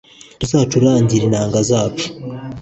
tuzacurangire 0.39 1.23
inanga 1.25 1.57
zacu 1.69 2.07